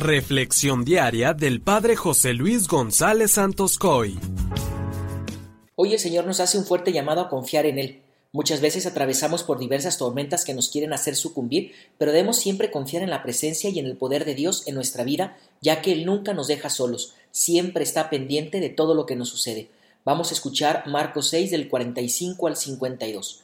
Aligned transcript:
Reflexión 0.00 0.82
diaria 0.82 1.34
del 1.34 1.60
Padre 1.60 1.94
José 1.94 2.32
Luis 2.32 2.68
González 2.68 3.32
Santos 3.32 3.76
Coy. 3.76 4.18
Hoy 5.74 5.92
el 5.92 5.98
Señor 5.98 6.24
nos 6.26 6.40
hace 6.40 6.56
un 6.56 6.64
fuerte 6.64 6.90
llamado 6.90 7.20
a 7.20 7.28
confiar 7.28 7.66
en 7.66 7.78
Él. 7.78 8.00
Muchas 8.32 8.62
veces 8.62 8.86
atravesamos 8.86 9.42
por 9.42 9.58
diversas 9.58 9.98
tormentas 9.98 10.46
que 10.46 10.54
nos 10.54 10.70
quieren 10.70 10.94
hacer 10.94 11.16
sucumbir, 11.16 11.72
pero 11.98 12.12
debemos 12.12 12.38
siempre 12.38 12.70
confiar 12.70 13.02
en 13.02 13.10
la 13.10 13.22
presencia 13.22 13.68
y 13.68 13.78
en 13.78 13.84
el 13.84 13.98
poder 13.98 14.24
de 14.24 14.34
Dios 14.34 14.66
en 14.66 14.74
nuestra 14.74 15.04
vida, 15.04 15.36
ya 15.60 15.82
que 15.82 15.92
Él 15.92 16.06
nunca 16.06 16.32
nos 16.32 16.48
deja 16.48 16.70
solos, 16.70 17.12
siempre 17.30 17.84
está 17.84 18.08
pendiente 18.08 18.60
de 18.60 18.70
todo 18.70 18.94
lo 18.94 19.04
que 19.04 19.16
nos 19.16 19.28
sucede. 19.28 19.68
Vamos 20.06 20.30
a 20.30 20.34
escuchar 20.34 20.86
Marcos 20.86 21.28
6 21.28 21.50
del 21.50 21.68
45 21.68 22.46
al 22.46 22.56
52. 22.56 23.42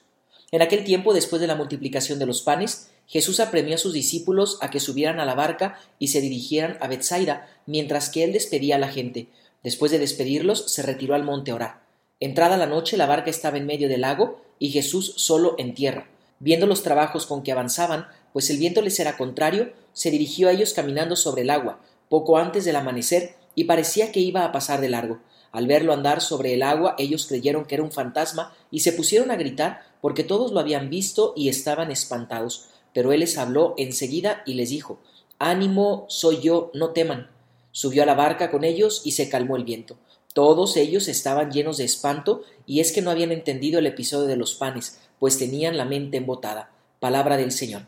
En 0.53 0.63
aquel 0.63 0.85
tiempo, 0.85 1.13
después 1.13 1.43
de 1.43 1.49
la 1.49 1.55
multiplicación 1.55 2.19
de 2.19 2.25
los 2.25 2.41
panes, 2.41 2.89
Jesús 3.07 3.41
apremió 3.41 3.77
a 3.77 3.79
sus 3.79 3.93
discípulos 3.93 4.59
a 4.61 4.71
que 4.71 4.81
subieran 4.81 5.21
a 5.21 5.25
la 5.25 5.35
barca 5.35 5.79
y 5.99 6.09
se 6.09 6.21
dirigieran 6.21 6.77
a 6.81 6.89
Bethsaida, 6.89 7.49
mientras 7.67 8.09
que 8.09 8.25
él 8.25 8.33
despedía 8.33 8.77
a 8.77 8.81
la 8.81 8.89
gente. 8.89 9.29
Después 9.63 9.93
de 9.93 9.99
despedirlos, 9.99 10.73
se 10.73 10.83
retiró 10.83 11.15
al 11.15 11.25
monte 11.25 11.51
a 11.51 11.55
orar. 11.55 11.81
Entrada 12.19 12.57
la 12.57 12.67
noche, 12.67 12.97
la 12.97 13.07
barca 13.07 13.31
estaba 13.31 13.59
en 13.59 13.67
medio 13.67 13.89
del 13.89 14.01
lago 14.01 14.41
y 14.59 14.71
Jesús 14.71 15.15
solo 15.17 15.55
en 15.59 15.75
tierra. 15.75 16.09
Viendo 16.39 16.67
los 16.67 16.83
trabajos 16.83 17.27
con 17.27 17.43
que 17.43 17.53
avanzaban, 17.53 18.07
pues 18.33 18.51
el 18.51 18.59
viento 18.59 18.83
les 18.83 18.99
era 19.01 19.17
contrario, 19.17 19.73
se 19.93 20.11
dirigió 20.11 20.49
a 20.49 20.53
ellos 20.53 20.75
caminando 20.75 21.17
sobre 21.17 21.43
el 21.43 21.51
agua, 21.51 21.81
poco 22.09 22.39
antes 22.39 22.65
del 22.65 22.77
amanecer, 22.77 23.37
y 23.55 23.65
parecía 23.65 24.13
que 24.13 24.21
iba 24.21 24.45
a 24.45 24.53
pasar 24.53 24.81
de 24.81 24.91
largo. 24.91 25.21
Al 25.53 25.67
verlo 25.67 25.95
andar 25.95 26.21
sobre 26.21 26.53
el 26.53 26.63
agua, 26.63 26.95
ellos 26.99 27.27
creyeron 27.27 27.65
que 27.65 27.77
era 27.77 27.85
un 27.85 27.91
fantasma 27.91 28.55
y 28.71 28.81
se 28.81 28.93
pusieron 28.93 29.31
a 29.31 29.37
gritar 29.37 29.81
porque 30.03 30.23
todos 30.23 30.53
lo 30.53 30.61
habían 30.61 30.91
visto 30.91 31.33
y 31.35 31.49
estaban 31.49 31.91
espantados. 31.91 32.69
Pero 32.97 33.13
él 33.13 33.21
les 33.21 33.37
habló 33.37 33.75
enseguida 33.77 34.43
y 34.47 34.55
les 34.55 34.71
dijo 34.71 34.99
Ánimo, 35.39 36.07
soy 36.09 36.41
yo, 36.41 36.71
no 36.73 36.93
teman. 36.95 37.29
Subió 37.71 38.03
a 38.03 38.07
la 38.07 38.15
barca 38.15 38.51
con 38.51 38.65
ellos 38.65 39.03
y 39.05 39.11
se 39.11 39.29
calmó 39.29 39.57
el 39.57 39.65
viento. 39.65 39.99
Todos 40.33 40.79
ellos 40.79 41.07
estaban 41.07 41.51
llenos 41.51 41.77
de 41.77 41.85
espanto, 41.85 42.45
y 42.65 42.81
es 42.81 42.93
que 42.93 43.03
no 43.03 43.11
habían 43.11 43.33
entendido 43.33 43.81
el 43.81 43.87
episodio 43.87 44.27
de 44.27 44.37
los 44.37 44.55
panes, 44.55 44.99
pues 45.19 45.37
tenían 45.37 45.77
la 45.77 45.85
mente 45.85 46.17
embotada. 46.17 46.71
Palabra 46.99 47.37
del 47.37 47.53
Señor. 47.53 47.83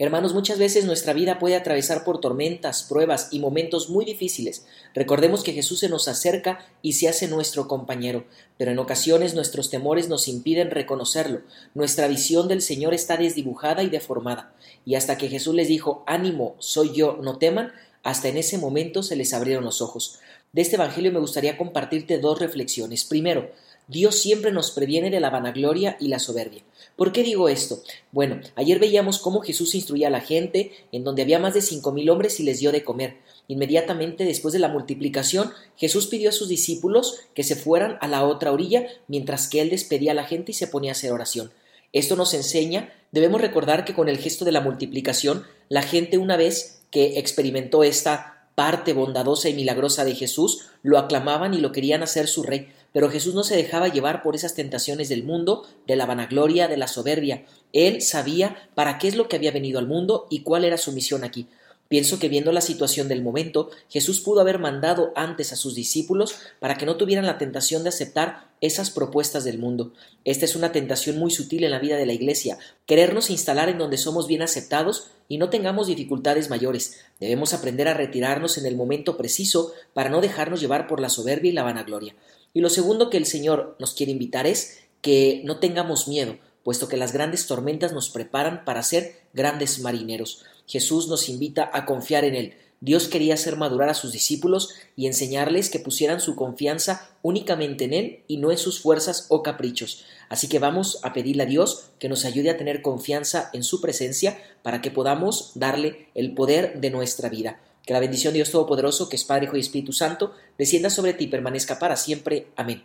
Hermanos, 0.00 0.32
muchas 0.32 0.60
veces 0.60 0.84
nuestra 0.84 1.12
vida 1.12 1.40
puede 1.40 1.56
atravesar 1.56 2.04
por 2.04 2.20
tormentas, 2.20 2.84
pruebas 2.84 3.30
y 3.32 3.40
momentos 3.40 3.90
muy 3.90 4.04
difíciles. 4.04 4.64
Recordemos 4.94 5.42
que 5.42 5.52
Jesús 5.52 5.80
se 5.80 5.88
nos 5.88 6.06
acerca 6.06 6.64
y 6.82 6.92
se 6.92 7.08
hace 7.08 7.26
nuestro 7.26 7.66
compañero, 7.66 8.24
pero 8.56 8.70
en 8.70 8.78
ocasiones 8.78 9.34
nuestros 9.34 9.70
temores 9.70 10.08
nos 10.08 10.28
impiden 10.28 10.70
reconocerlo. 10.70 11.40
Nuestra 11.74 12.06
visión 12.06 12.46
del 12.46 12.62
Señor 12.62 12.94
está 12.94 13.16
desdibujada 13.16 13.82
y 13.82 13.90
deformada. 13.90 14.54
Y 14.84 14.94
hasta 14.94 15.18
que 15.18 15.28
Jesús 15.28 15.56
les 15.56 15.66
dijo, 15.66 16.04
ánimo, 16.06 16.54
soy 16.60 16.92
yo, 16.94 17.18
no 17.20 17.38
teman, 17.38 17.72
hasta 18.04 18.28
en 18.28 18.36
ese 18.36 18.56
momento 18.56 19.02
se 19.02 19.16
les 19.16 19.34
abrieron 19.34 19.64
los 19.64 19.82
ojos. 19.82 20.20
De 20.52 20.62
este 20.62 20.76
Evangelio 20.76 21.10
me 21.10 21.18
gustaría 21.18 21.58
compartirte 21.58 22.18
dos 22.18 22.38
reflexiones. 22.38 23.04
Primero, 23.04 23.50
Dios 23.88 24.16
siempre 24.16 24.52
nos 24.52 24.70
previene 24.70 25.10
de 25.10 25.18
la 25.18 25.30
vanagloria 25.30 25.96
y 25.98 26.08
la 26.08 26.18
soberbia. 26.18 26.62
¿Por 26.94 27.10
qué 27.10 27.22
digo 27.22 27.48
esto? 27.48 27.82
Bueno, 28.12 28.40
ayer 28.54 28.78
veíamos 28.78 29.18
cómo 29.18 29.40
Jesús 29.40 29.74
instruía 29.74 30.08
a 30.08 30.10
la 30.10 30.20
gente, 30.20 30.72
en 30.92 31.04
donde 31.04 31.22
había 31.22 31.38
más 31.38 31.54
de 31.54 31.62
cinco 31.62 31.90
mil 31.92 32.10
hombres 32.10 32.38
y 32.38 32.42
les 32.42 32.60
dio 32.60 32.70
de 32.70 32.84
comer. 32.84 33.16
Inmediatamente 33.48 34.24
después 34.24 34.52
de 34.52 34.58
la 34.60 34.68
multiplicación, 34.68 35.52
Jesús 35.76 36.06
pidió 36.06 36.28
a 36.28 36.32
sus 36.32 36.48
discípulos 36.48 37.20
que 37.34 37.44
se 37.44 37.56
fueran 37.56 37.96
a 38.02 38.08
la 38.08 38.26
otra 38.26 38.52
orilla, 38.52 38.86
mientras 39.06 39.48
que 39.48 39.62
él 39.62 39.70
despedía 39.70 40.12
a 40.12 40.14
la 40.14 40.24
gente 40.24 40.52
y 40.52 40.54
se 40.54 40.66
ponía 40.66 40.90
a 40.90 40.92
hacer 40.92 41.12
oración. 41.12 41.50
Esto 41.94 42.14
nos 42.14 42.34
enseña, 42.34 42.92
debemos 43.10 43.40
recordar 43.40 43.86
que 43.86 43.94
con 43.94 44.10
el 44.10 44.18
gesto 44.18 44.44
de 44.44 44.52
la 44.52 44.60
multiplicación, 44.60 45.44
la 45.70 45.82
gente 45.82 46.18
una 46.18 46.36
vez 46.36 46.82
que 46.90 47.18
experimentó 47.18 47.82
esta 47.84 48.38
parte 48.54 48.92
bondadosa 48.92 49.48
y 49.48 49.54
milagrosa 49.54 50.04
de 50.04 50.14
Jesús, 50.14 50.66
lo 50.82 50.98
aclamaban 50.98 51.54
y 51.54 51.58
lo 51.58 51.70
querían 51.70 52.02
hacer 52.02 52.26
su 52.26 52.42
rey, 52.42 52.68
pero 52.98 53.10
Jesús 53.10 53.32
no 53.32 53.44
se 53.44 53.54
dejaba 53.54 53.86
llevar 53.86 54.22
por 54.22 54.34
esas 54.34 54.56
tentaciones 54.56 55.08
del 55.08 55.22
mundo, 55.22 55.64
de 55.86 55.94
la 55.94 56.04
vanagloria, 56.04 56.66
de 56.66 56.76
la 56.76 56.88
soberbia. 56.88 57.44
Él 57.72 58.02
sabía 58.02 58.68
para 58.74 58.98
qué 58.98 59.06
es 59.06 59.14
lo 59.14 59.28
que 59.28 59.36
había 59.36 59.52
venido 59.52 59.78
al 59.78 59.86
mundo 59.86 60.26
y 60.30 60.40
cuál 60.40 60.64
era 60.64 60.76
su 60.78 60.90
misión 60.90 61.22
aquí. 61.22 61.46
Pienso 61.86 62.18
que 62.18 62.28
viendo 62.28 62.50
la 62.50 62.60
situación 62.60 63.06
del 63.06 63.22
momento, 63.22 63.70
Jesús 63.88 64.18
pudo 64.18 64.40
haber 64.40 64.58
mandado 64.58 65.12
antes 65.14 65.52
a 65.52 65.56
sus 65.56 65.76
discípulos 65.76 66.34
para 66.58 66.76
que 66.76 66.86
no 66.86 66.96
tuvieran 66.96 67.24
la 67.24 67.38
tentación 67.38 67.84
de 67.84 67.90
aceptar 67.90 68.48
esas 68.60 68.90
propuestas 68.90 69.44
del 69.44 69.60
mundo. 69.60 69.92
Esta 70.24 70.44
es 70.44 70.56
una 70.56 70.72
tentación 70.72 71.18
muy 71.18 71.30
sutil 71.30 71.62
en 71.62 71.70
la 71.70 71.78
vida 71.78 71.98
de 71.98 72.04
la 72.04 72.14
Iglesia, 72.14 72.58
querernos 72.84 73.30
instalar 73.30 73.68
en 73.68 73.78
donde 73.78 73.96
somos 73.96 74.26
bien 74.26 74.42
aceptados 74.42 75.12
y 75.28 75.38
no 75.38 75.50
tengamos 75.50 75.86
dificultades 75.86 76.50
mayores. 76.50 76.98
Debemos 77.20 77.54
aprender 77.54 77.86
a 77.86 77.94
retirarnos 77.94 78.58
en 78.58 78.66
el 78.66 78.74
momento 78.74 79.16
preciso 79.16 79.72
para 79.94 80.10
no 80.10 80.20
dejarnos 80.20 80.60
llevar 80.60 80.88
por 80.88 80.98
la 80.98 81.08
soberbia 81.08 81.50
y 81.50 81.54
la 81.54 81.62
vanagloria. 81.62 82.16
Y 82.58 82.60
lo 82.60 82.70
segundo 82.70 83.08
que 83.08 83.18
el 83.18 83.24
Señor 83.24 83.76
nos 83.78 83.94
quiere 83.94 84.10
invitar 84.10 84.44
es 84.44 84.80
que 85.00 85.42
no 85.44 85.60
tengamos 85.60 86.08
miedo, 86.08 86.38
puesto 86.64 86.88
que 86.88 86.96
las 86.96 87.12
grandes 87.12 87.46
tormentas 87.46 87.92
nos 87.92 88.10
preparan 88.10 88.64
para 88.64 88.82
ser 88.82 89.20
grandes 89.32 89.78
marineros. 89.78 90.44
Jesús 90.66 91.06
nos 91.06 91.28
invita 91.28 91.70
a 91.72 91.86
confiar 91.86 92.24
en 92.24 92.34
Él. 92.34 92.54
Dios 92.80 93.06
quería 93.06 93.34
hacer 93.34 93.54
madurar 93.54 93.90
a 93.90 93.94
sus 93.94 94.10
discípulos 94.10 94.70
y 94.96 95.06
enseñarles 95.06 95.70
que 95.70 95.78
pusieran 95.78 96.20
su 96.20 96.34
confianza 96.34 97.08
únicamente 97.22 97.84
en 97.84 97.92
Él 97.92 98.24
y 98.26 98.38
no 98.38 98.50
en 98.50 98.58
sus 98.58 98.80
fuerzas 98.80 99.26
o 99.28 99.44
caprichos. 99.44 100.04
Así 100.28 100.48
que 100.48 100.58
vamos 100.58 100.98
a 101.04 101.12
pedirle 101.12 101.44
a 101.44 101.46
Dios 101.46 101.90
que 102.00 102.08
nos 102.08 102.24
ayude 102.24 102.50
a 102.50 102.56
tener 102.56 102.82
confianza 102.82 103.50
en 103.52 103.62
su 103.62 103.80
presencia 103.80 104.36
para 104.64 104.82
que 104.82 104.90
podamos 104.90 105.52
darle 105.54 106.08
el 106.16 106.34
poder 106.34 106.80
de 106.80 106.90
nuestra 106.90 107.28
vida. 107.28 107.60
Que 107.88 107.94
la 107.94 108.00
bendición 108.00 108.34
de 108.34 108.40
Dios 108.40 108.50
Todopoderoso, 108.50 109.08
que 109.08 109.16
es 109.16 109.24
Padre, 109.24 109.46
Hijo 109.46 109.56
y 109.56 109.60
Espíritu 109.60 109.94
Santo, 109.94 110.34
descienda 110.58 110.90
sobre 110.90 111.14
ti 111.14 111.24
y 111.24 111.28
permanezca 111.28 111.78
para 111.78 111.96
siempre. 111.96 112.48
Amén. 112.54 112.84